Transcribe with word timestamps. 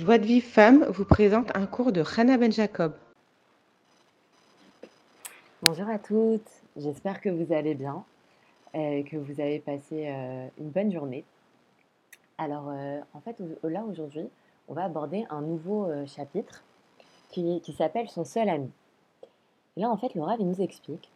Joie 0.00 0.16
de 0.16 0.24
Vive 0.24 0.46
Femme 0.46 0.86
vous 0.86 1.04
présente 1.04 1.54
un 1.54 1.66
cours 1.66 1.92
de 1.92 2.02
Hannah 2.16 2.38
Ben 2.38 2.50
Jacob. 2.50 2.94
Bonjour 5.60 5.86
à 5.90 5.98
toutes, 5.98 6.48
j'espère 6.74 7.20
que 7.20 7.28
vous 7.28 7.52
allez 7.52 7.74
bien, 7.74 8.02
et 8.72 9.04
que 9.04 9.18
vous 9.18 9.42
avez 9.42 9.58
passé 9.58 10.08
euh, 10.08 10.46
une 10.58 10.70
bonne 10.70 10.90
journée. 10.90 11.22
Alors, 12.38 12.70
euh, 12.70 13.00
en 13.12 13.20
fait, 13.20 13.36
là 13.62 13.84
aujourd'hui, 13.84 14.26
on 14.68 14.72
va 14.72 14.84
aborder 14.84 15.26
un 15.28 15.42
nouveau 15.42 15.84
euh, 15.84 16.06
chapitre 16.06 16.64
qui, 17.28 17.60
s'appelle 17.76 18.08
Son 18.08 18.24
seul 18.24 18.48
ami. 18.48 18.70
Et 19.76 19.80
là, 19.82 19.90
en 19.90 19.98
fait, 19.98 20.12
il 20.14 20.46
nous 20.46 20.62
explique 20.62 21.10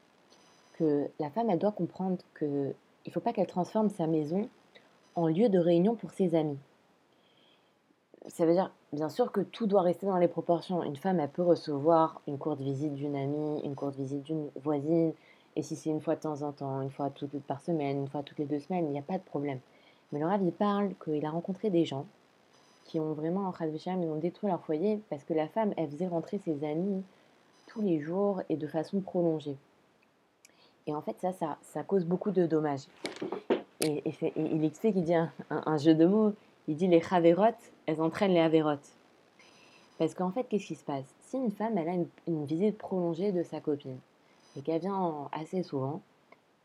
que 0.75 1.09
la 1.19 1.31
femme, 1.31 1.49
elle 1.49 1.59
doit 1.59 1.73
comprendre 1.73 2.19
qu'il 2.39 2.75
ne 3.07 3.11
faut 3.11 3.21
pas 3.21 3.33
qu'elle 3.33 3.47
transforme 3.47 3.89
sa 3.89 4.07
maison 4.07 4.47
en 5.15 5.27
lieu 5.27 5.49
de 5.49 5.59
réunion 5.59 5.95
pour 5.95 6.11
ses 6.11 6.35
amis. 6.35 6.59
Ça 8.29 8.47
veut 8.47 8.53
dire, 8.53 8.71
bien 8.93 9.09
sûr, 9.09 9.33
que 9.33 9.41
tout 9.41 9.67
doit 9.67 9.83
rester 9.83 10.07
dans 10.07 10.17
les 10.17 10.29
proportions. 10.29 10.83
Une 10.83 10.97
femme, 10.97 11.21
elle 11.21 11.29
peut 11.29 11.43
recevoir 11.43 12.23
une 12.27 12.39
courte 12.39 12.61
visite 12.61 12.95
d'une 12.95 13.17
amie, 13.17 13.61
une 13.65 13.75
courte 13.75 13.97
visite 13.97 14.23
d'une 14.23 14.49
voisine, 14.63 15.13
et 15.57 15.63
si 15.63 15.77
c'est 15.77 15.91
une 15.91 16.01
fois 16.01 16.17
de 16.17 16.21
temps 16.21 16.43
en 16.43 16.53
temps, 16.53 16.81
une 16.81 16.91
fois 16.91 17.11
toutes 17.11 17.39
par 17.43 17.61
semaine, 17.61 17.99
une 17.99 18.09
fois 18.09 18.23
toutes 18.23 18.39
les 18.39 18.45
deux 18.45 18.61
semaines, 18.61 18.87
il 18.87 18.93
n'y 18.93 18.99
a 18.99 19.03
pas 19.03 19.19
de 19.19 19.23
problème. 19.23 19.61
Mais 20.11 20.19
le 20.19 20.27
Rav, 20.27 20.43
il 20.43 20.53
parle 20.53 20.95
qu'il 21.05 21.25
a 21.25 21.31
rencontré 21.31 21.71
des 21.71 21.85
gens 21.85 22.07
qui 22.85 23.01
ont 23.01 23.13
vraiment, 23.13 23.49
en 23.49 23.65
ils 23.65 24.11
ont 24.11 24.17
détruit 24.17 24.51
leur 24.51 24.61
foyer 24.61 25.01
parce 25.11 25.25
que 25.25 25.33
la 25.33 25.49
femme, 25.49 25.73
elle 25.77 25.89
faisait 25.89 26.07
rentrer 26.07 26.39
ses 26.39 26.65
amis 26.65 27.03
tous 27.67 27.81
les 27.81 28.01
jours 28.01 28.43
et 28.49 28.57
de 28.57 28.67
façon 28.67 29.01
prolongée. 29.01 29.57
Et 30.87 30.95
en 30.95 31.01
fait, 31.01 31.17
ça, 31.21 31.33
ça, 31.33 31.57
ça 31.63 31.83
cause 31.83 32.05
beaucoup 32.05 32.31
de 32.31 32.47
dommages. 32.47 32.87
Et, 33.81 34.03
il 34.37 34.65
explique, 34.65 34.97
il 34.97 35.05
dit 35.05 35.15
un, 35.15 35.77
jeu 35.79 35.95
de 35.95 36.07
mots, 36.07 36.33
il 36.69 36.77
dit 36.77 36.89
les 36.89 37.01
chavérotes, 37.01 37.73
elles 37.87 38.01
entraînent 38.01 38.35
les 38.35 38.41
avérotes. 38.41 38.97
Parce 39.99 40.15
qu'en 40.15 40.31
fait, 40.31 40.45
qu'est-ce 40.45 40.67
qui 40.67 40.75
se 40.75 40.85
passe? 40.85 41.15
Si 41.21 41.37
une 41.37 41.51
femme, 41.51 41.79
elle 41.79 41.89
a 41.89 41.95
une, 42.27 42.45
visite 42.47 42.79
prolongée 42.79 43.33
de 43.33 43.43
sa 43.43 43.61
copine, 43.61 43.99
et 44.57 44.63
qu'elle 44.63 44.81
vient 44.81 45.29
assez 45.33 45.63
souvent, 45.63 46.01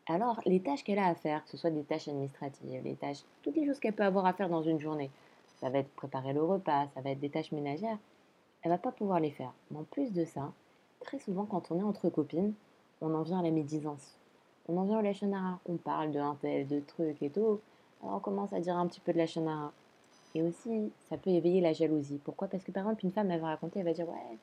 alors 0.08 0.42
les 0.46 0.62
tâches 0.62 0.84
qu'elle 0.84 1.00
a 1.00 1.08
à 1.08 1.16
faire, 1.16 1.44
que 1.44 1.52
ce 1.52 1.58
soit 1.58 1.70
des 1.70 1.84
tâches 1.84 2.08
administratives, 2.08 2.84
les 2.84 2.96
tâches, 2.96 3.24
toutes 3.44 3.56
les 3.56 3.66
choses 3.66 3.80
qu'elle 3.80 3.94
peut 3.94 4.04
avoir 4.04 4.26
à 4.26 4.34
faire 4.34 4.50
dans 4.50 4.64
une 4.64 4.80
journée, 4.80 5.12
ça 5.60 5.70
va 5.70 5.80
être 5.80 5.94
préparer 5.96 6.34
le 6.34 6.44
repas, 6.44 6.88
ça 6.96 7.02
va 7.02 7.12
être 7.12 7.20
des 7.20 7.30
tâches 7.30 7.52
ménagères, 7.52 7.98
elle 8.62 8.72
va 8.72 8.78
pas 8.78 8.92
pouvoir 8.92 9.20
les 9.20 9.32
faire. 9.32 9.54
Mais 9.70 9.78
en 9.78 9.84
plus 9.84 10.12
de 10.12 10.26
ça, 10.26 10.52
très 11.00 11.20
souvent 11.20 11.46
quand 11.46 11.72
on 11.72 11.80
est 11.80 11.84
entre 11.84 12.10
copines, 12.10 12.54
on 13.02 13.14
en 13.14 13.22
vient 13.22 13.40
à 13.40 13.44
la 13.44 13.52
médisance. 13.52 14.18
On 14.68 14.78
en 14.78 14.84
vient 14.84 15.00
au 15.00 15.02
lachanara. 15.02 15.60
On 15.68 15.78
parle 15.78 16.12
de 16.12 16.20
un 16.20 16.36
tel, 16.36 16.68
de 16.68 16.80
trucs 16.80 17.22
et 17.24 17.30
tout. 17.30 17.60
Alors 18.02 18.18
on 18.18 18.20
commence 18.20 18.54
à 18.54 18.60
dire 18.60 18.78
un 18.78 18.88
petit 18.88 19.00
peu 19.00 19.14
de 19.14 19.18
lachanara. 19.18 19.72
Et 20.36 20.44
aussi, 20.44 20.92
ça 21.10 21.18
peut 21.18 21.30
éveiller 21.32 21.62
la 21.62 21.74
jalousie. 21.74 22.20
Pourquoi? 22.24 22.48
Parce 22.48 22.64
que 22.64 22.72
par 22.72 22.84
exemple, 22.84 23.06
une 23.06 23.12
femme, 23.12 23.36
va 23.36 23.48
raconter, 23.48 23.80
elle 23.80 23.86
va 23.86 23.94
dire 23.94 24.08
Ouais, 24.08 24.38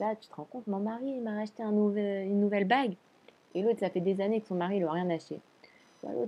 là, 0.00 0.14
tu 0.16 0.28
te 0.28 0.34
rends 0.34 0.44
compte, 0.50 0.66
mon 0.66 0.80
mari, 0.80 1.20
m'a 1.20 1.40
acheté 1.40 1.62
un 1.62 1.72
une 1.72 2.40
nouvelle 2.40 2.66
bague. 2.66 2.94
Et 3.54 3.62
l'autre, 3.62 3.80
ça 3.80 3.90
fait 3.90 4.00
des 4.00 4.20
années 4.20 4.40
que 4.40 4.48
son 4.48 4.54
mari, 4.54 4.76
il 4.76 4.84
n'a 4.84 4.92
rien 4.92 5.08
acheté. 5.10 5.40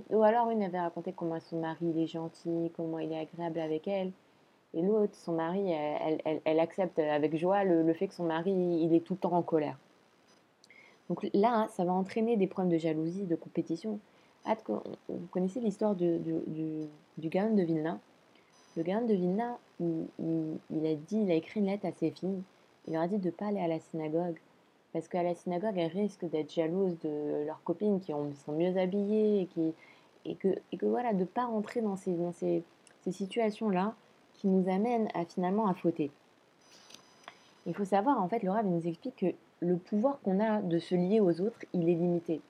Ou 0.09 0.23
alors, 0.23 0.49
une, 0.49 0.63
avait 0.63 0.79
raconté 0.79 1.13
comment 1.13 1.39
son 1.39 1.59
mari, 1.59 1.77
il 1.81 1.99
est 1.99 2.07
gentil, 2.07 2.71
comment 2.75 2.99
il 2.99 3.11
est 3.11 3.19
agréable 3.19 3.59
avec 3.59 3.87
elle. 3.87 4.11
Et 4.73 4.81
l'autre, 4.81 5.15
son 5.15 5.33
mari, 5.33 5.71
elle, 5.71 6.41
elle, 6.43 6.59
accepte 6.59 6.99
avec 6.99 7.35
joie 7.37 7.63
le, 7.63 7.91
fait 7.93 8.07
que 8.07 8.13
son 8.13 8.25
mari, 8.25 8.51
il 8.51 8.93
est 8.93 8.99
tout 8.99 9.13
le 9.13 9.19
temps 9.19 9.33
en 9.33 9.41
colère. 9.41 9.77
Donc 11.07 11.27
là, 11.33 11.67
ça 11.75 11.85
va 11.85 11.93
entraîner 11.93 12.37
des 12.37 12.45
problèmes 12.45 12.71
de 12.71 12.77
jalousie, 12.77 13.25
de 13.25 13.35
compétition. 13.35 13.99
Vous 14.67 15.27
connaissez 15.31 15.59
l'histoire 15.59 15.95
du, 15.95 16.19
du, 16.19 16.87
du 17.17 17.29
de 17.29 17.63
Vilna? 17.63 17.99
Le 18.77 18.83
Gaon 18.83 19.05
de 19.05 19.13
Vilna, 19.13 19.57
il, 19.79 20.85
a 20.85 20.95
dit, 20.95 21.21
il 21.21 21.31
a 21.31 21.35
écrit 21.35 21.59
une 21.59 21.67
lettre 21.67 21.85
à 21.85 21.91
ses 21.91 22.11
filles. 22.11 22.41
Il 22.87 22.93
leur 22.93 23.03
a 23.03 23.07
dit 23.07 23.17
de 23.17 23.25
ne 23.25 23.31
pas 23.31 23.47
aller 23.47 23.59
à 23.59 23.67
la 23.67 23.79
synagogue. 23.79 24.37
Parce 24.93 25.07
qu'à 25.07 25.23
la 25.23 25.35
synagogue, 25.35 25.77
elles 25.77 25.91
risquent 25.91 26.29
d'être 26.29 26.51
jalouses 26.53 26.97
de 27.03 27.45
leurs 27.45 27.61
copines 27.63 27.99
qui 27.99 28.11
sont 28.11 28.53
mieux 28.53 28.77
habillées 28.77 29.47
et, 30.25 30.35
que, 30.35 30.55
voilà, 30.81 31.13
de 31.13 31.19
ne 31.19 31.25
pas 31.25 31.45
rentrer 31.45 31.81
dans 31.81 31.95
ces, 31.95 32.63
situations-là 33.09 33.95
qui 34.33 34.47
nous 34.47 34.69
amènent 34.69 35.09
finalement 35.27 35.67
à 35.67 35.73
fauter. 35.73 36.11
Il 37.65 37.73
faut 37.73 37.85
savoir, 37.85 38.21
en 38.21 38.27
fait, 38.27 38.43
Laura 38.43 38.63
nous 38.63 38.87
explique 38.87 39.15
que 39.17 39.33
le 39.61 39.77
pouvoir 39.77 40.19
qu'on 40.21 40.39
a 40.39 40.61
de 40.61 40.79
se 40.79 40.95
lier 40.95 41.19
aux 41.19 41.41
autres, 41.41 41.65
il 41.73 41.89
est 41.89 41.95
limité. 41.95 42.41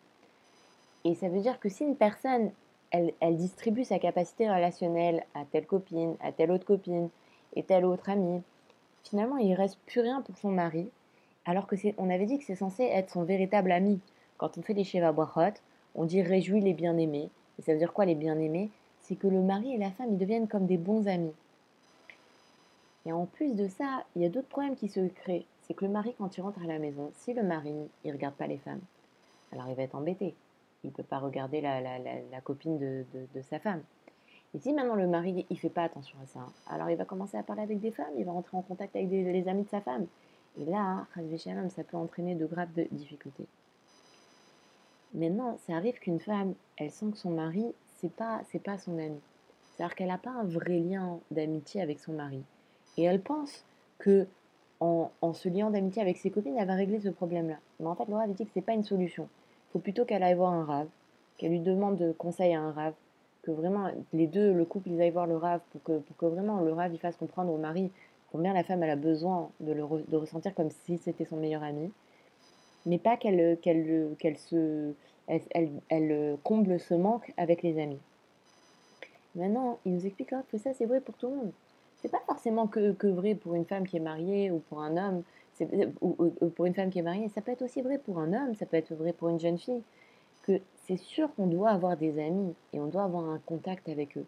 Et 1.06 1.16
ça 1.16 1.30
veut 1.30 1.42
dire 1.42 1.60
que 1.60 1.70
si 1.70 1.84
une 1.84 1.96
personne, 1.96 2.52
elle, 2.92 3.38
distribue 3.38 3.84
sa 3.84 4.00
capacité 4.00 4.50
relationnelle 4.50 5.26
à 5.36 5.46
telle 5.46 5.66
copine, 5.66 6.16
à 6.22 6.32
telle 6.32 6.52
autre 6.52 6.66
copine 6.66 7.10
et 7.56 7.64
telle 7.64 7.86
autre 7.86 8.10
amie, 8.10 8.42
finalement, 9.04 9.38
il 9.38 9.54
reste 9.54 9.78
plus 9.86 10.02
rien 10.02 10.22
pour 10.22 10.38
son 10.38 10.52
mari, 10.52 10.90
alors 11.46 11.68
que 11.68 11.76
on 11.98 12.10
avait 12.10 12.26
dit 12.26 12.38
que 12.40 12.46
c'est 12.46 12.56
censé 12.56 12.84
être 12.84 13.12
son 13.12 13.24
véritable 13.24 13.72
ami. 13.72 14.00
Quand 14.38 14.58
on 14.58 14.62
fait 14.62 14.74
les 14.74 14.84
Sheva 14.84 15.14
on 15.96 16.06
dit 16.06 16.22
réjouis 16.22 16.62
les 16.62 16.74
bien-aimés. 16.74 17.30
Et 17.58 17.62
ça 17.62 17.74
veut 17.74 17.80
dire 17.80 17.94
quoi 17.94 18.06
les 18.06 18.16
bien-aimés? 18.16 18.70
C'est 19.02 19.16
que 19.16 19.28
le 19.28 19.42
mari 19.42 19.74
et 19.74 19.78
la 19.78 19.92
femme, 19.92 20.12
ils 20.12 20.18
deviennent 20.18 20.48
comme 20.48 20.66
des 20.66 20.78
bons 20.78 21.08
amis. 21.08 21.34
Et 23.06 23.12
en 23.12 23.26
plus 23.26 23.56
de 23.56 23.68
ça, 23.68 24.04
il 24.16 24.22
y 24.22 24.26
a 24.26 24.30
d'autres 24.30 24.48
problèmes 24.48 24.76
qui 24.76 24.88
se 24.88 25.00
créent 25.08 25.46
c'est 25.70 25.76
que 25.76 25.86
le 25.86 25.92
mari, 25.92 26.16
quand 26.18 26.36
il 26.36 26.42
rentre 26.42 26.64
à 26.64 26.68
la 26.68 26.80
maison, 26.80 27.12
si 27.14 27.32
le 27.32 27.44
mari, 27.44 27.76
il 28.04 28.12
regarde 28.12 28.34
pas 28.34 28.48
les 28.48 28.58
femmes, 28.58 28.82
alors 29.52 29.68
il 29.70 29.76
va 29.76 29.84
être 29.84 29.94
embêté. 29.94 30.34
Il 30.84 30.88
ne 30.88 30.92
peut 30.92 31.04
pas 31.04 31.20
regarder 31.20 31.62
la, 31.62 32.42
copine 32.42 32.78
de, 32.80 33.42
sa 33.42 33.60
femme. 33.60 33.82
Et 34.54 34.60
si 34.60 34.74
maintenant 34.74 34.96
le 34.96 35.08
mari, 35.08 35.46
il 35.50 35.60
fait 35.60 35.70
pas 35.70 35.84
attention 35.84 36.18
à 36.24 36.26
ça, 36.26 36.40
alors 36.68 36.90
il 36.90 36.98
va 36.98 37.06
commencer 37.06 37.38
à 37.38 37.44
parler 37.44 37.62
avec 37.62 37.80
des 37.80 37.92
femmes, 37.92 38.14
il 38.18 38.26
va 38.26 38.32
rentrer 38.32 38.58
en 38.58 38.64
contact 38.64 38.96
avec 38.96 39.10
les 39.10 39.48
amis 39.48 39.64
de 39.64 39.70
sa 39.70 39.82
femme. 39.82 40.08
Et 40.60 40.66
là, 40.66 41.06
ça 41.70 41.84
peut 41.84 41.98
entraîner 41.98 42.36
de 42.36 42.46
graves 42.46 42.70
difficultés. 42.92 43.46
Maintenant, 45.14 45.58
ça 45.66 45.74
arrive 45.76 46.00
qu'une 46.00 46.20
femme, 46.20 46.54
elle 46.78 46.92
sent 46.92 47.12
que 47.12 47.18
son 47.18 47.32
mari, 47.32 47.74
c'est 47.98 48.12
pas, 48.12 48.42
c'est 48.52 48.62
pas 48.62 48.78
son 48.78 48.98
ami. 48.98 49.20
C'est-à-dire 49.72 49.96
qu'elle 49.96 50.08
n'a 50.08 50.18
pas 50.18 50.32
un 50.32 50.44
vrai 50.44 50.80
lien 50.80 51.20
d'amitié 51.32 51.82
avec 51.82 52.00
son 52.00 52.14
mari. 52.14 52.44
Et 52.98 53.04
elle 53.04 53.22
pense 53.22 53.64
que 53.98 54.28
en, 54.82 55.34
se 55.34 55.50
liant 55.50 55.72
d'amitié 55.72 56.02
avec 56.02 56.18
ses 56.18 56.32
copines, 56.32 56.58
elle 56.58 56.68
va 56.68 56.76
régler 56.76 57.00
ce 57.00 57.10
problème-là. 57.10 57.58
Mais 57.80 57.88
en 57.88 57.96
fait, 57.96 58.08
Laura 58.08 58.24
avait 58.24 58.34
dit 58.34 58.46
que 58.46 58.52
c'est 58.54 58.62
pas 58.62 58.74
une 58.74 58.84
solution. 58.84 59.28
Faut 59.72 59.80
plutôt 59.80 60.06
qu'elle 60.06 60.24
aille 60.24 60.36
voir 60.36 60.54
un 60.54 60.66
rave, 60.66 60.88
qu'elle 61.38 61.52
lui 61.52 61.60
demande 61.60 62.16
conseil 62.18 62.54
à 62.54 62.62
un 62.62 62.72
rave, 62.72 62.94
que 63.44 63.52
vraiment 63.52 63.90
les 64.14 64.28
deux, 64.28 64.54
le 64.54 64.66
couple, 64.66 64.90
ils 64.90 65.02
aillent 65.02 65.12
voir 65.12 65.28
le 65.28 65.38
rave 65.38 65.62
pour 65.72 65.84
que, 65.84 66.00
pour 66.00 66.18
que 66.18 66.26
vraiment 66.26 66.62
le 66.62 66.74
rave 66.74 66.94
il 66.94 67.00
fasse 67.00 67.16
comprendre 67.16 67.52
au 67.52 67.58
mari 67.58 67.92
combien 68.32 68.54
la 68.54 68.64
femme 68.64 68.84
a 68.84 68.96
besoin 68.96 69.50
de 69.60 69.74
le 69.74 70.18
ressentir 70.18 70.54
comme 70.54 70.70
si 70.70 70.98
c'était 70.98 71.26
son 71.26 71.38
meilleur 71.38 71.64
ami, 71.64 71.92
mais 72.86 72.98
pas 72.98 73.18
qu'elle 73.18 73.58
qu'elle 73.62 74.38
se 74.38 74.94
elle, 75.28 75.70
elle, 75.90 76.38
comble 76.44 76.80
ce 76.80 76.96
manque 76.96 77.32
avec 77.38 77.62
les 77.62 77.80
amis. 77.80 78.00
Maintenant, 79.36 79.78
il 79.86 79.94
nous 79.94 80.06
explique 80.06 80.34
que 80.52 80.58
ça 80.58 80.74
c'est 80.74 80.86
vrai 80.86 81.02
pour 81.02 81.16
tout 81.16 81.30
le 81.30 81.36
monde. 81.36 81.52
C'est 82.02 82.10
pas 82.10 82.22
forcément 82.26 82.68
que, 82.68 83.08
vrai 83.08 83.36
pour 83.36 83.56
une 83.56 83.66
femme 83.66 83.86
qui 83.86 83.98
est 83.98 84.02
mariée 84.02 84.52
ou 84.52 84.60
pour 84.70 84.82
un 84.82 84.98
homme, 84.98 85.24
ou, 86.02 86.50
pour 86.56 86.66
une 86.66 86.74
femme 86.74 86.90
qui 86.90 87.00
est 87.00 87.04
mariée, 87.04 87.30
ça 87.30 87.42
peut 87.42 87.52
être 87.52 87.62
aussi 87.64 87.82
vrai 87.82 87.98
pour 87.98 88.20
un 88.20 88.34
homme, 88.34 88.56
ça 88.56 88.66
peut 88.66 88.78
être 88.78 88.94
vrai 88.94 89.14
pour 89.14 89.30
une 89.30 89.40
jeune 89.40 89.58
fille, 89.58 89.84
que 90.44 90.60
c'est 90.76 90.98
sûr 90.98 91.34
qu'on 91.36 91.48
doit 91.48 91.70
avoir 91.70 91.98
des 91.98 92.20
amis 92.20 92.54
et 92.74 92.80
on 92.80 92.88
doit 92.88 93.04
avoir 93.04 93.30
un 93.30 93.40
contact 93.46 93.90
avec 93.90 94.18
eux. 94.18 94.26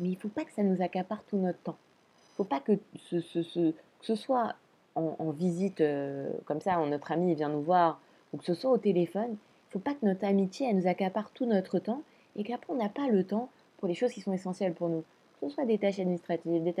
Mais 0.00 0.08
il 0.08 0.14
ne 0.14 0.18
faut 0.18 0.28
pas 0.28 0.44
que 0.44 0.52
ça 0.52 0.62
nous 0.62 0.80
accapare 0.82 1.24
tout 1.24 1.36
notre 1.36 1.58
temps. 1.58 1.76
Il 2.12 2.32
ne 2.32 2.36
faut 2.36 2.44
pas 2.44 2.60
que 2.60 2.78
ce, 2.96 4.14
soit 4.14 4.54
en, 4.94 5.30
visite 5.30 5.80
euh, 5.80 6.30
comme 6.44 6.60
ça, 6.60 6.76
notre 6.86 7.12
ami 7.12 7.34
vient 7.34 7.48
nous 7.48 7.62
voir, 7.62 8.00
ou 8.32 8.36
que 8.36 8.44
ce 8.44 8.54
soit 8.54 8.70
au 8.70 8.78
téléphone, 8.78 9.30
il 9.30 9.32
ne 9.32 9.72
faut 9.72 9.78
pas 9.80 9.94
que 9.94 10.06
notre 10.06 10.24
amitié 10.24 10.68
elle 10.68 10.76
nous 10.76 10.86
accapare 10.86 11.30
tout 11.32 11.46
notre 11.46 11.78
temps 11.78 12.02
et 12.36 12.44
qu'après 12.44 12.72
on 12.72 12.76
n'a 12.76 12.88
pas 12.88 13.08
le 13.08 13.24
temps 13.24 13.48
pour 13.78 13.88
les 13.88 13.94
choses 13.94 14.12
qui 14.12 14.20
sont 14.20 14.32
essentielles 14.32 14.74
pour 14.74 14.88
nous 14.88 15.04
que 15.40 15.48
ce 15.48 15.54
soit 15.54 15.64
des 15.64 15.78
tâches 15.78 16.00
administratives, 16.00 16.62
des 16.62 16.72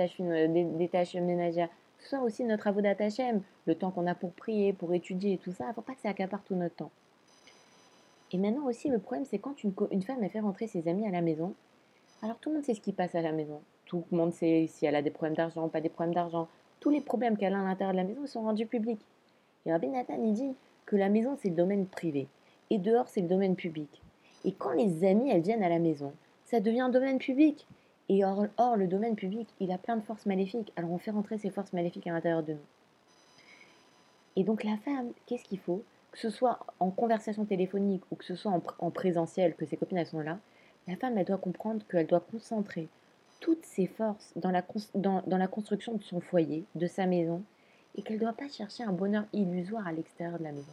tâches, 0.88 1.14
ménagères, 1.14 1.68
soit 1.98 2.20
aussi 2.20 2.44
notre 2.44 2.60
travaux 2.62 2.80
d'Atachem, 2.80 3.42
le 3.66 3.74
temps 3.74 3.90
qu'on 3.90 4.06
a 4.06 4.14
pour 4.14 4.32
prier, 4.32 4.72
pour 4.72 4.94
étudier 4.94 5.34
et 5.34 5.38
tout 5.38 5.52
ça, 5.52 5.64
il 5.64 5.68
ne 5.68 5.72
faut 5.74 5.82
pas 5.82 5.94
que 5.94 6.00
ça 6.00 6.10
accapare 6.10 6.42
tout 6.44 6.54
notre 6.54 6.76
temps. 6.76 6.90
Et 8.32 8.38
maintenant 8.38 8.66
aussi, 8.66 8.88
le 8.88 8.98
problème, 8.98 9.24
c'est 9.24 9.38
quand 9.38 9.62
une, 9.64 10.02
femme 10.02 10.22
a 10.22 10.28
fait 10.28 10.40
rentrer 10.40 10.66
ses 10.66 10.86
amis 10.88 11.06
à 11.06 11.10
la 11.10 11.22
maison, 11.22 11.54
alors 12.22 12.38
tout 12.38 12.50
le 12.50 12.56
monde 12.56 12.64
sait 12.64 12.74
ce 12.74 12.80
qui 12.80 12.92
passe 12.92 13.14
à 13.14 13.22
la 13.22 13.32
maison. 13.32 13.60
Tout 13.86 14.04
le 14.10 14.16
monde 14.16 14.34
sait 14.34 14.66
si 14.66 14.84
elle 14.84 14.96
a 14.96 15.02
des 15.02 15.10
problèmes 15.10 15.36
d'argent, 15.36 15.68
pas 15.68 15.80
des 15.80 15.88
problèmes 15.88 16.14
d'argent. 16.14 16.46
Tous 16.80 16.90
les 16.90 17.00
problèmes 17.00 17.38
qu'elle 17.38 17.54
a 17.54 17.60
à 17.60 17.64
l'intérieur 17.64 17.92
de 17.92 17.98
la 17.98 18.04
maison 18.04 18.26
sont 18.26 18.42
rendus 18.42 18.66
publics. 18.66 19.00
Et 19.64 19.72
Rabbi 19.72 19.88
Nathan, 19.88 20.18
il 20.22 20.34
dit 20.34 20.54
que 20.84 20.96
la 20.96 21.08
maison, 21.08 21.36
c'est 21.40 21.48
le 21.48 21.54
domaine 21.54 21.86
privé. 21.86 22.28
Et 22.70 22.78
dehors, 22.78 23.08
c'est 23.08 23.22
le 23.22 23.28
domaine 23.28 23.56
public. 23.56 24.02
Et 24.44 24.52
quand 24.52 24.72
les 24.72 25.04
amis, 25.04 25.30
elles 25.30 25.40
viennent 25.40 25.62
à 25.62 25.68
la 25.68 25.78
maison, 25.78 26.12
ça 26.44 26.60
devient 26.60 26.80
un 26.80 26.88
domaine 26.90 27.18
public. 27.18 27.66
Et 28.10 28.24
or, 28.24 28.76
le 28.76 28.86
domaine 28.86 29.16
public, 29.16 29.48
il 29.60 29.70
a 29.70 29.78
plein 29.78 29.96
de 29.96 30.02
forces 30.02 30.24
maléfiques. 30.24 30.72
Alors 30.76 30.90
on 30.90 30.98
fait 30.98 31.10
rentrer 31.10 31.36
ces 31.38 31.50
forces 31.50 31.72
maléfiques 31.72 32.06
à 32.06 32.12
l'intérieur 32.12 32.42
de 32.42 32.54
nous. 32.54 32.66
Et 34.36 34.44
donc 34.44 34.64
la 34.64 34.76
femme, 34.78 35.12
qu'est-ce 35.26 35.44
qu'il 35.44 35.58
faut? 35.58 35.82
Que 36.12 36.18
ce 36.18 36.30
soit 36.30 36.60
en 36.80 36.90
conversation 36.90 37.44
téléphonique 37.44 38.02
ou 38.10 38.16
que 38.16 38.24
ce 38.24 38.34
soit 38.34 38.52
en, 38.78 38.90
présentiel, 38.90 39.54
que 39.54 39.66
ses 39.66 39.76
copines 39.76 39.98
elles 39.98 40.06
sont 40.06 40.20
là, 40.20 40.38
la 40.86 40.96
femme, 40.96 41.18
elle 41.18 41.26
doit 41.26 41.38
comprendre 41.38 41.84
qu'elle 41.86 42.06
doit 42.06 42.20
concentrer 42.20 42.88
toutes 43.40 43.64
ses 43.66 43.86
forces 43.86 44.32
dans 44.36 44.50
la, 44.50 44.64
dans 44.94 45.22
la 45.26 45.48
construction 45.48 45.94
de 45.94 46.02
son 46.02 46.20
foyer, 46.20 46.64
de 46.76 46.86
sa 46.86 47.06
maison, 47.06 47.42
et 47.94 48.02
qu'elle 48.02 48.16
ne 48.16 48.22
doit 48.22 48.32
pas 48.32 48.48
chercher 48.48 48.84
un 48.84 48.92
bonheur 48.92 49.24
illusoire 49.32 49.86
à 49.86 49.92
l'extérieur 49.92 50.38
de 50.38 50.44
la 50.44 50.52
maison. 50.52 50.72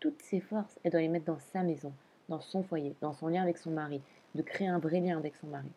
Toutes 0.00 0.22
ses 0.22 0.40
forces, 0.40 0.78
elle 0.84 0.92
doit 0.92 1.00
les 1.00 1.08
mettre 1.08 1.24
dans 1.24 1.40
sa 1.52 1.62
maison, 1.62 1.92
dans 2.28 2.40
son 2.40 2.62
foyer, 2.62 2.94
dans 3.00 3.14
son 3.14 3.28
lien 3.28 3.42
avec 3.42 3.58
son 3.58 3.70
mari, 3.70 4.00
de 4.34 4.42
créer 4.42 4.68
un 4.68 4.78
vrai 4.78 5.00
lien 5.00 5.18
avec 5.18 5.34
son 5.36 5.48
mari. 5.48 5.70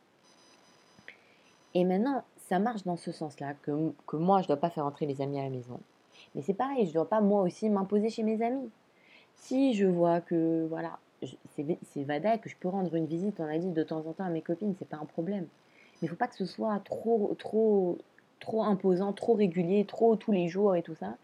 Et 1.74 1.84
maintenant, 1.84 2.24
ça 2.38 2.60
marche 2.60 2.84
dans 2.84 2.98
ce 2.98 3.12
sens-là, 3.12 3.54
que, 3.62 3.94
que 4.08 4.18
moi, 4.18 4.40
je 4.40 4.46
ne 4.46 4.48
dois 4.48 4.58
pas 4.58 4.70
faire 4.70 4.86
entrer 4.86 5.06
les 5.06 5.22
amis 5.22 5.40
à 5.40 5.44
la 5.44 5.50
maison. 5.50 5.80
Mais 6.36 6.42
c'est 6.42 6.54
pareil, 6.54 6.84
je 6.84 6.90
ne 6.90 6.94
dois 6.96 7.10
pas 7.10 7.22
moi 7.22 7.42
aussi 7.42 7.70
m'imposer 7.70 8.10
chez 8.10 8.24
mes 8.24 8.42
amis. 8.42 8.70
Si 9.36 9.74
je 9.74 9.86
vois 9.86 10.22
que, 10.22 10.66
voilà, 10.70 11.00
c'est 11.54 12.04
Vada 12.04 12.38
que 12.38 12.50
je 12.50 12.56
peux 12.56 12.70
rendre 12.70 12.94
une 12.96 13.06
visite, 13.06 13.40
on 13.40 13.46
a 13.46 13.58
dit, 13.58 13.70
de 13.70 13.84
temps 13.84 14.06
en 14.06 14.14
temps 14.14 14.26
à 14.26 14.30
mes 14.30 14.42
copines, 14.42 14.76
c'est 14.78 14.88
pas 14.88 14.98
un 14.98 15.06
problème. 15.06 15.48
Mais 16.02 16.08
il 16.08 16.10
faut 16.10 16.16
pas 16.16 16.28
que 16.28 16.36
ce 16.36 16.46
soit 16.46 16.80
trop, 16.84 17.36
trop, 17.38 17.98
trop 18.40 18.64
imposant, 18.64 19.14
trop 19.14 19.34
régulier, 19.34 19.86
trop 19.86 20.16
tous 20.16 20.32
les 20.32 20.48
jours 20.48 20.76
et 20.76 20.82
tout 20.82 20.96
ça. 20.96 21.16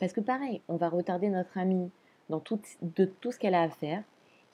Parce 0.00 0.12
que 0.12 0.20
pareil, 0.20 0.60
on 0.68 0.76
va 0.76 0.88
retarder 0.88 1.28
notre 1.28 1.56
amie 1.58 1.90
dans 2.28 2.42
de 2.82 3.04
tout 3.04 3.32
ce 3.32 3.38
qu'elle 3.38 3.54
a 3.54 3.62
à 3.62 3.68
faire. 3.68 4.02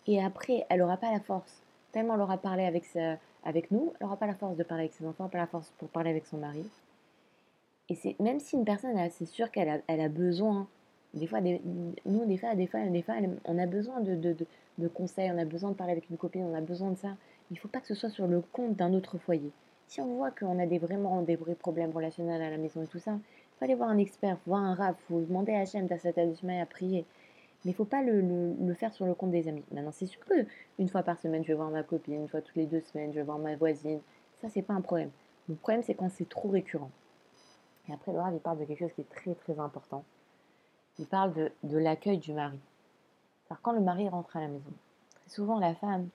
Et 0.06 0.22
après, 0.22 0.66
elle 0.68 0.80
n'aura 0.80 0.96
pas 0.96 1.12
la 1.12 1.20
force. 1.20 1.62
Tellement 1.92 2.14
elle 2.14 2.20
aura 2.20 2.38
parlé 2.38 2.64
avec, 2.64 2.84
sa, 2.84 3.16
avec 3.44 3.70
nous, 3.70 3.92
elle 3.98 4.06
n'aura 4.06 4.16
pas 4.16 4.26
la 4.26 4.34
force 4.34 4.56
de 4.56 4.62
parler 4.62 4.84
avec 4.84 4.94
ses 4.94 5.06
enfants, 5.06 5.28
pas 5.28 5.38
la 5.38 5.46
force 5.46 5.72
pour 5.78 5.88
parler 5.88 6.10
avec 6.10 6.26
son 6.26 6.38
mari. 6.38 6.64
Et 7.88 7.94
c'est 7.94 8.18
même 8.20 8.38
si 8.38 8.56
une 8.56 8.64
personne, 8.64 8.96
c'est 9.10 9.26
sûr 9.26 9.50
qu'elle 9.50 9.82
a, 9.88 10.08
besoin, 10.08 10.68
des 11.14 11.26
fois, 11.26 11.40
nous, 11.40 12.24
des 12.26 12.36
fois, 12.38 12.54
des 12.54 12.66
fois, 12.66 12.84
des 12.86 13.02
fois, 13.02 13.14
on 13.44 13.58
a 13.58 13.66
besoin 13.66 14.00
de, 14.00 14.14
de, 14.14 14.36
de, 14.78 14.88
conseils, 14.88 15.30
on 15.32 15.38
a 15.38 15.44
besoin 15.44 15.70
de 15.70 15.74
parler 15.74 15.92
avec 15.92 16.08
une 16.08 16.16
copine, 16.16 16.44
on 16.44 16.54
a 16.54 16.60
besoin 16.60 16.90
de 16.90 16.96
ça. 16.96 17.16
Il 17.50 17.54
ne 17.54 17.58
faut 17.58 17.68
pas 17.68 17.80
que 17.80 17.88
ce 17.88 17.94
soit 17.94 18.10
sur 18.10 18.28
le 18.28 18.42
compte 18.52 18.76
d'un 18.76 18.94
autre 18.94 19.18
foyer. 19.18 19.50
Si 19.88 20.00
on 20.00 20.14
voit 20.14 20.30
qu'on 20.30 20.60
a 20.60 20.66
des, 20.66 20.78
vraiment 20.78 21.20
des 21.22 21.34
vrais 21.34 21.56
problèmes 21.56 21.90
relationnels 21.90 22.42
à 22.42 22.50
la 22.50 22.58
maison 22.58 22.82
et 22.82 22.86
tout 22.86 23.00
ça, 23.00 23.12
il 23.12 23.58
faut 23.58 23.64
aller 23.64 23.74
voir 23.74 23.88
un 23.88 23.98
expert, 23.98 24.38
voir 24.46 24.62
un 24.62 24.74
rap, 24.74 24.96
il 25.00 25.12
faut 25.12 25.20
demander 25.20 25.52
à 25.52 25.60
Hachem, 25.60 25.88
à 25.90 26.66
prier. 26.66 27.04
Mais 27.64 27.72
il 27.72 27.74
ne 27.74 27.76
faut 27.76 27.84
pas 27.84 28.02
le, 28.02 28.20
le, 28.20 28.74
faire 28.74 28.92
sur 28.94 29.04
le 29.04 29.14
compte 29.14 29.32
des 29.32 29.46
amis. 29.46 29.64
Maintenant, 29.70 29.92
c'est 29.92 30.06
sûr 30.06 30.24
que 30.24 30.46
une 30.78 30.88
fois 30.88 31.02
par 31.02 31.18
semaine, 31.18 31.42
je 31.42 31.48
vais 31.48 31.54
voir 31.54 31.68
ma 31.70 31.82
copine, 31.82 32.14
une 32.14 32.28
fois 32.28 32.40
toutes 32.40 32.56
les 32.56 32.66
deux 32.66 32.80
semaines, 32.80 33.12
je 33.12 33.16
vais 33.16 33.24
voir 33.24 33.38
ma 33.38 33.54
voisine. 33.56 34.00
Ça, 34.40 34.48
c'est 34.48 34.62
pas 34.62 34.72
un 34.72 34.80
problème. 34.80 35.10
Le 35.48 35.56
problème, 35.56 35.82
c'est 35.82 35.94
quand 35.94 36.10
c'est 36.10 36.28
trop 36.28 36.48
récurrent. 36.48 36.90
Et 37.88 37.92
après, 37.92 38.12
Rav, 38.12 38.32
il 38.32 38.40
parle 38.40 38.58
de 38.58 38.64
quelque 38.64 38.78
chose 38.78 38.92
qui 38.94 39.02
est 39.02 39.10
très, 39.10 39.34
très 39.34 39.58
important. 39.58 40.04
Il 40.98 41.06
parle 41.06 41.34
de, 41.34 41.52
de 41.64 41.76
l'accueil 41.76 42.18
du 42.18 42.32
mari. 42.32 42.58
Alors, 43.50 43.60
quand 43.60 43.72
le 43.72 43.80
mari 43.80 44.08
rentre 44.08 44.36
à 44.36 44.40
la 44.40 44.48
maison, 44.48 44.72
très 45.16 45.28
souvent, 45.28 45.58
la 45.58 45.74
femme, 45.74 46.08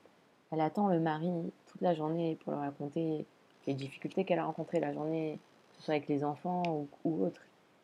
elle 0.52 0.62
attend 0.62 0.88
le 0.88 1.00
mari 1.00 1.30
toute 1.68 1.82
la 1.82 1.94
journée 1.94 2.38
pour 2.44 2.54
lui 2.54 2.60
raconter 2.60 3.26
les 3.68 3.74
difficultés 3.74 4.26
qu'elle 4.26 4.40
a 4.40 4.46
rencontrées 4.46 4.80
la 4.80 4.94
journée, 4.94 5.40
que 5.74 5.78
ce 5.80 5.86
soit 5.86 5.96
avec 5.96 6.08
les 6.08 6.24
enfants 6.24 6.64
ou, 6.68 6.88
ou 7.04 7.26
autre. 7.26 7.42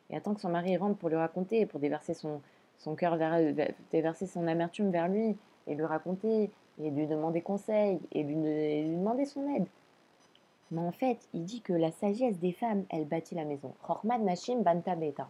Et 0.09 0.15
attend 0.15 0.33
que 0.33 0.41
son 0.41 0.49
mari 0.49 0.77
rentre 0.77 0.97
pour 0.97 1.09
lui 1.09 1.15
raconter, 1.15 1.65
pour 1.65 1.79
déverser 1.79 2.13
son, 2.13 2.41
son 2.83 2.95
cœur 2.95 3.15
vers, 3.15 3.39
déverser 3.91 4.25
son 4.25 4.47
amertume 4.47 4.91
vers 4.91 5.07
lui 5.07 5.37
et 5.67 5.75
lui 5.75 5.85
raconter 5.85 6.49
et 6.81 6.89
lui 6.89 7.07
demander 7.07 7.41
conseil 7.41 7.99
et 8.11 8.23
lui, 8.23 8.35
demander 8.35 9.25
son 9.25 9.47
aide. 9.55 9.67
Mais 10.71 10.81
en 10.81 10.91
fait, 10.91 11.19
il 11.33 11.43
dit 11.43 11.61
que 11.61 11.73
la 11.73 11.91
sagesse 11.91 12.39
des 12.39 12.53
femmes, 12.53 12.85
elle 12.89 13.05
bâtit 13.05 13.35
la 13.35 13.45
maison. 13.45 13.73
Nashim 14.21 14.61
Banta 14.61 14.95
Beta. 14.95 15.29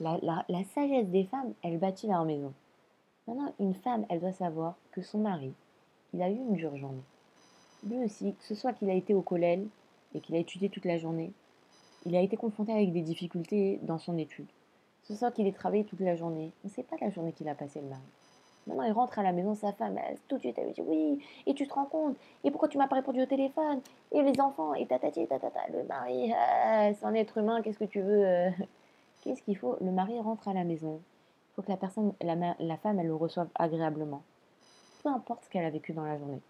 La, 0.00 0.18
la, 0.48 0.64
sagesse 0.74 1.08
des 1.08 1.24
femmes, 1.24 1.52
elle 1.62 1.78
bâtit 1.78 2.06
leur 2.06 2.24
maison. 2.24 2.52
Maintenant, 3.26 3.52
une 3.58 3.74
femme, 3.74 4.04
elle 4.08 4.20
doit 4.20 4.32
savoir 4.32 4.74
que 4.92 5.00
son 5.02 5.18
mari, 5.18 5.52
il 6.12 6.22
a 6.22 6.28
eu 6.28 6.34
une 6.34 6.54
dure 6.54 6.76
journée. 6.76 7.02
Lui 7.88 8.04
aussi, 8.04 8.34
que 8.34 8.44
ce 8.44 8.54
soit 8.54 8.72
qu'il 8.72 8.90
a 8.90 8.94
été 8.94 9.14
au 9.14 9.22
collège 9.22 9.64
et 10.14 10.20
qu'il 10.20 10.34
a 10.34 10.38
étudié 10.38 10.68
toute 10.68 10.84
la 10.84 10.98
journée, 10.98 11.32
il 12.04 12.14
a 12.14 12.20
été 12.20 12.36
confronté 12.36 12.72
avec 12.72 12.92
des 12.92 13.00
difficultés 13.00 13.78
dans 13.82 13.98
son 13.98 14.18
étude. 14.18 14.46
Ce 15.02 15.14
soir 15.14 15.32
qu'il 15.32 15.46
ait 15.46 15.52
travaillé 15.52 15.84
toute 15.84 16.00
la 16.00 16.16
journée. 16.16 16.52
On 16.64 16.68
ne 16.68 16.72
sait 16.72 16.82
pas 16.82 16.96
la 17.00 17.10
journée 17.10 17.32
qu'il 17.32 17.48
a 17.48 17.54
passé 17.54 17.80
le 17.80 17.88
mari. 17.88 18.02
Maintenant, 18.66 18.84
il 18.84 18.92
rentre 18.92 19.18
à 19.18 19.22
la 19.24 19.32
maison, 19.32 19.56
sa 19.56 19.72
femme, 19.72 19.98
tout 20.28 20.36
de 20.36 20.40
suite, 20.40 20.56
elle 20.56 20.66
lui 20.66 20.72
dit 20.72 20.82
Oui, 20.82 21.18
et 21.46 21.54
tu 21.54 21.66
te 21.66 21.74
rends 21.74 21.86
compte? 21.86 22.16
Et 22.44 22.50
pourquoi 22.52 22.68
tu 22.68 22.78
m'as 22.78 22.86
pas 22.86 22.94
répondu 22.94 23.20
au 23.20 23.26
téléphone? 23.26 23.80
Et 24.12 24.22
les 24.22 24.40
enfants, 24.40 24.74
et 24.74 24.86
tatati, 24.86 25.26
tatata. 25.26 25.60
Le 25.72 25.82
mari, 25.84 26.32
ah, 26.32 26.92
c'est 26.94 27.04
un 27.04 27.14
être 27.14 27.38
humain, 27.38 27.60
qu'est-ce 27.62 27.78
que 27.78 27.84
tu 27.84 28.00
veux 28.00 28.24
euh? 28.24 28.50
Qu'est-ce 29.22 29.42
qu'il 29.42 29.56
faut? 29.56 29.76
Le 29.80 29.90
mari 29.90 30.18
rentre 30.20 30.48
à 30.48 30.52
la 30.52 30.64
maison. 30.64 31.00
Il 31.00 31.54
faut 31.54 31.62
que 31.62 31.70
la 31.70 31.76
personne, 31.76 32.12
la, 32.20 32.56
la 32.58 32.76
femme, 32.76 32.98
elle 32.98 33.06
le 33.06 33.14
reçoive 33.14 33.48
agréablement. 33.54 34.22
Peu 35.02 35.10
importe 35.10 35.44
ce 35.44 35.50
qu'elle 35.50 35.64
a 35.64 35.70
vécu 35.70 35.92
dans 35.92 36.04
la 36.04 36.16
journée. 36.16 36.40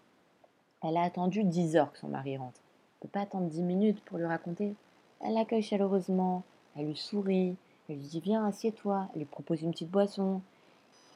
Elle 0.83 0.97
a 0.97 1.03
attendu 1.03 1.43
10 1.43 1.75
heures 1.75 1.91
que 1.91 1.99
son 1.99 2.09
mari 2.09 2.37
rentre. 2.37 2.59
Elle 3.01 3.07
ne 3.07 3.09
peut 3.09 3.19
pas 3.19 3.21
attendre 3.21 3.47
10 3.47 3.61
minutes 3.61 4.03
pour 4.05 4.17
lui 4.17 4.25
raconter. 4.25 4.75
Elle 5.21 5.33
l'accueille 5.33 5.61
chaleureusement, 5.61 6.43
elle 6.75 6.87
lui 6.87 6.95
sourit, 6.95 7.55
elle 7.89 7.97
lui 7.97 8.03
dit 8.03 8.19
Viens, 8.19 8.45
assieds-toi. 8.45 9.09
Elle 9.13 9.19
lui 9.19 9.25
propose 9.25 9.61
une 9.61 9.71
petite 9.71 9.91
boisson. 9.91 10.41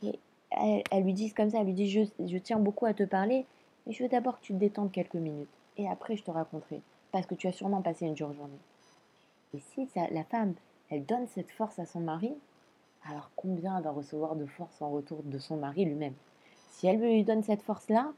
Et 0.03 0.19
elle, 0.51 1.03
lui 1.03 1.13
dit 1.13 1.31
comme 1.33 1.49
ça 1.49 1.59
Elle 1.59 1.67
lui 1.67 1.73
dit 1.73 1.89
je, 1.89 2.37
tiens 2.37 2.59
beaucoup 2.59 2.85
à 2.85 2.93
te 2.93 3.03
parler, 3.03 3.45
mais 3.85 3.93
je 3.93 4.03
veux 4.03 4.09
d'abord 4.09 4.39
que 4.39 4.45
tu 4.45 4.53
te 4.53 4.59
détendes 4.59 4.91
quelques 4.91 5.15
minutes. 5.15 5.49
Et 5.77 5.87
après, 5.87 6.15
je 6.15 6.23
te 6.23 6.31
raconterai. 6.31 6.81
Parce 7.11 7.25
que 7.25 7.35
tu 7.35 7.47
as 7.47 7.51
sûrement 7.51 7.81
passé 7.81 8.05
une 8.05 8.13
dure 8.13 8.33
journée. 8.33 8.59
Et 9.53 9.59
si 9.59 9.87
la 10.11 10.23
femme, 10.25 10.53
elle 10.89 11.05
donne 11.05 11.27
cette 11.27 11.51
force 11.51 11.79
à 11.79 11.85
son 11.85 12.01
mari, 12.01 12.33
alors 13.09 13.31
combien 13.35 13.77
elle 13.77 13.83
va 13.83 13.91
recevoir 13.91 14.35
de 14.35 14.45
force 14.45 14.81
en 14.81 14.89
retour 14.89 15.23
de 15.23 15.37
son 15.37 15.57
mari 15.57 15.85
lui-même? 15.85 16.15
Si 16.71 16.87
elle 16.87 16.99
lui 16.99 17.23
donne 17.23 17.43
cette 17.43 17.61
force-là, 17.61 18.11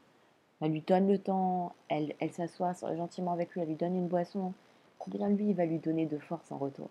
elle 0.60 0.72
lui 0.72 0.80
donne 0.80 1.08
le 1.08 1.18
temps, 1.18 1.72
elle, 1.88 2.14
elle 2.18 2.32
s'assoit 2.32 2.72
gentiment 2.96 3.32
avec 3.32 3.52
lui, 3.52 3.60
elle 3.60 3.68
lui 3.68 3.76
donne 3.76 3.96
une 3.96 4.08
boisson, 4.08 4.52
combien 4.98 5.28
lui 5.28 5.52
va 5.54 5.64
lui 5.64 5.78
donner 5.78 6.06
de 6.06 6.18
force 6.18 6.50
en 6.50 6.58
retour? 6.58 6.90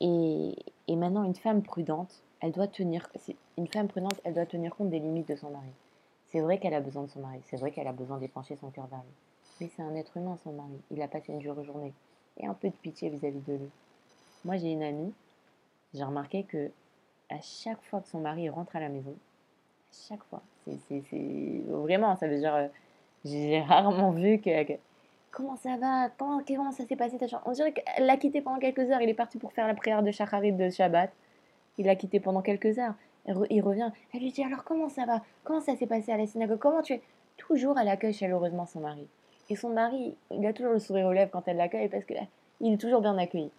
Et, 0.00 0.54
maintenant, 0.88 1.24
une 1.24 1.34
femme 1.34 1.62
prudente, 1.62 2.22
elle 2.40 2.52
doit 2.52 2.66
tenir, 2.66 3.08
une 3.56 3.68
femme 3.68 3.88
prudente, 3.88 4.20
elle 4.24 4.34
doit 4.34 4.46
tenir 4.46 4.74
compte 4.74 4.90
des 4.90 4.98
limites 4.98 5.28
de 5.28 5.36
son 5.36 5.50
mari. 5.50 5.70
C'est 6.28 6.40
vrai 6.40 6.58
qu'elle 6.58 6.74
a 6.74 6.80
besoin 6.80 7.04
de 7.04 7.08
son 7.08 7.20
mari, 7.20 7.40
c'est 7.44 7.56
vrai 7.56 7.70
qu'elle 7.70 7.86
a 7.86 7.92
besoin 7.92 8.18
d'épancher 8.18 8.56
son 8.56 8.70
cœur 8.70 8.86
lui. 8.86 9.14
Mais 9.60 9.70
c'est 9.76 9.82
un 9.82 9.94
être 9.94 10.16
humain, 10.16 10.36
son 10.42 10.52
mari. 10.52 10.80
Il 10.90 11.00
a 11.00 11.08
passé 11.08 11.32
une 11.32 11.38
dure 11.38 11.62
journée. 11.62 11.92
Et 12.38 12.46
un 12.46 12.54
peu 12.54 12.68
de 12.68 12.74
pitié 12.74 13.08
vis-à-vis 13.08 13.40
de 13.40 13.52
lui. 13.52 13.70
Moi, 14.44 14.56
j'ai 14.56 14.72
une 14.72 14.82
amie, 14.82 15.12
j'ai 15.94 16.02
remarqué 16.02 16.42
que 16.42 16.70
à 17.30 17.40
chaque 17.40 17.82
fois 17.84 18.00
que 18.00 18.08
son 18.08 18.20
mari 18.20 18.48
rentre 18.48 18.74
à 18.74 18.80
la 18.80 18.88
maison, 18.88 19.12
à 19.12 20.08
chaque 20.08 20.24
fois, 20.24 20.42
c'est 20.66 21.12
vraiment, 21.68 22.16
ça 22.16 22.26
veut 22.26 22.38
dire, 22.38 22.54
euh, 22.54 22.66
j'ai 23.24 23.60
rarement 23.62 24.10
vu 24.10 24.40
que 24.40 24.50
Comment 25.34 25.56
ça 25.56 25.76
va? 25.76 26.10
Comment, 26.16 26.70
ça 26.70 26.86
s'est 26.86 26.94
passé? 26.94 27.18
On 27.44 27.50
dirait 27.50 27.72
qu'elle 27.72 28.06
l'a 28.06 28.16
quitté 28.16 28.40
pendant 28.40 28.60
quelques 28.60 28.88
heures. 28.90 29.00
Il 29.00 29.08
est 29.08 29.14
parti 29.14 29.36
pour 29.36 29.52
faire 29.52 29.66
la 29.66 29.74
prière 29.74 30.04
de 30.04 30.12
Shacharit 30.12 30.52
de 30.52 30.70
Shabbat. 30.70 31.10
Il 31.76 31.86
l'a 31.86 31.96
quitté 31.96 32.20
pendant 32.20 32.40
quelques 32.40 32.78
heures. 32.78 32.94
Il 33.50 33.60
revient. 33.60 33.90
Elle 34.12 34.20
lui 34.20 34.30
dit 34.30 34.44
alors 34.44 34.62
comment 34.62 34.88
ça 34.88 35.06
va? 35.06 35.22
Comment 35.42 35.60
ça 35.60 35.74
s'est 35.74 35.88
passé 35.88 36.12
à 36.12 36.16
la 36.16 36.26
synagogue? 36.28 36.60
Comment 36.60 36.82
tu 36.82 36.92
es? 36.92 37.02
Toujours 37.36 37.76
elle 37.80 37.88
accueille 37.88 38.12
chaleureusement 38.12 38.64
son 38.64 38.78
mari. 38.78 39.08
Et 39.50 39.56
son 39.56 39.70
mari, 39.70 40.14
il 40.30 40.46
a 40.46 40.52
toujours 40.52 40.72
le 40.72 40.78
sourire 40.78 41.06
aux 41.06 41.12
lèvres 41.12 41.32
quand 41.32 41.48
elle 41.48 41.56
l'accueille 41.56 41.88
parce 41.88 42.04
qu'il 42.04 42.72
est 42.72 42.80
toujours 42.80 43.00
bien 43.00 43.18
accueilli. 43.18 43.50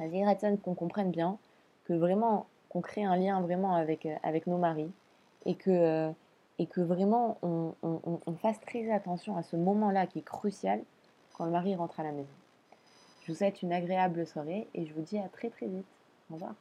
Vas-y, 0.00 0.58
qu'on 0.58 0.74
comprenne 0.74 1.12
bien, 1.12 1.38
que 1.84 1.92
vraiment, 1.92 2.46
qu'on 2.70 2.80
crée 2.80 3.04
un 3.04 3.14
lien 3.14 3.40
vraiment 3.40 3.76
avec, 3.76 4.04
euh, 4.04 4.16
avec 4.24 4.48
nos 4.48 4.58
maris 4.58 4.90
et 5.46 5.54
que, 5.54 5.70
euh, 5.70 6.10
et 6.58 6.66
que 6.66 6.80
vraiment 6.80 7.38
on, 7.42 8.34
fasse 8.40 8.60
très 8.60 8.90
attention 8.90 9.36
à 9.36 9.42
ce 9.42 9.56
moment-là 9.56 10.06
qui 10.06 10.18
est 10.18 10.24
crucial 10.24 10.82
quand 11.34 11.44
le 11.44 11.50
mari 11.50 11.74
rentre 11.74 12.00
à 12.00 12.02
la 12.02 12.12
maison. 12.12 12.28
Je 13.22 13.32
vous 13.32 13.38
souhaite 13.38 13.62
une 13.62 13.72
agréable 13.72 14.26
soirée 14.26 14.66
et 14.74 14.86
je 14.86 14.92
vous 14.94 15.02
dis 15.02 15.18
à 15.18 15.28
très 15.28 15.50
très 15.50 15.66
vite. 15.66 15.86
Au 16.30 16.34
revoir. 16.34 16.54